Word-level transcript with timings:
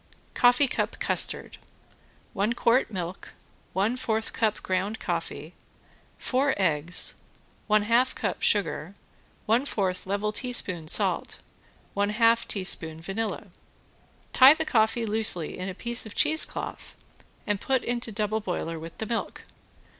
~COFFEE 0.33 0.67
CUP 0.67 0.97
CUSTARD~ 0.99 1.57
One 2.33 2.53
quart 2.53 2.89
milk, 2.91 3.33
one 3.71 3.95
fourth 3.95 4.33
cup 4.33 4.63
ground 4.63 4.99
coffee, 4.99 5.53
four 6.17 6.55
eggs, 6.57 7.13
one 7.67 7.83
half 7.83 8.15
cup 8.15 8.41
sugar, 8.41 8.95
one 9.45 9.63
fourth 9.63 10.07
level 10.07 10.31
teaspoon 10.31 10.87
salt, 10.87 11.37
one 11.93 12.09
half 12.09 12.47
teaspoon 12.47 12.99
vanilla. 12.99 13.45
Tie 14.33 14.55
the 14.55 14.65
coffee 14.65 15.05
loosely 15.05 15.55
in 15.55 15.69
a 15.69 15.75
piece 15.75 16.07
of 16.07 16.15
cheesecloth 16.15 16.95
and 17.45 17.61
put 17.61 17.83
into 17.83 18.11
double 18.11 18.39
boiler 18.39 18.79
with 18.79 18.97
the 18.97 19.05
milk. 19.05 19.43